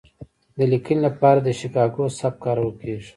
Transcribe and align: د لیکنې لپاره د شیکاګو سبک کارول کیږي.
د 0.57 0.59
لیکنې 0.71 1.01
لپاره 1.07 1.39
د 1.43 1.47
شیکاګو 1.59 2.05
سبک 2.19 2.39
کارول 2.45 2.71
کیږي. 2.81 3.09